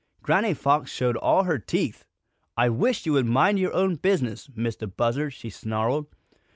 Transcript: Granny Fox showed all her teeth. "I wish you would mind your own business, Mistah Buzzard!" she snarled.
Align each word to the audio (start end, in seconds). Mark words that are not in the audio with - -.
Granny 0.23 0.55
Fox 0.55 0.89
showed 0.91 1.15
all 1.17 1.43
her 1.43 1.59
teeth. 1.59 2.05
"I 2.57 2.69
wish 2.69 3.05
you 3.05 3.13
would 3.13 3.27
mind 3.27 3.59
your 3.59 3.71
own 3.75 3.97
business, 3.97 4.49
Mistah 4.55 4.87
Buzzard!" 4.87 5.31
she 5.31 5.51
snarled. 5.51 6.07